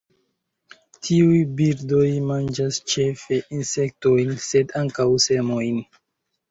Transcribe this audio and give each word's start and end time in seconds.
Tiuj 1.07 1.35
birdoj 1.59 2.07
manĝas 2.31 2.81
ĉefe 2.95 3.41
insektojn 3.59 4.35
sed 4.49 4.77
ankaŭ 4.85 5.09
semojn. 5.31 5.81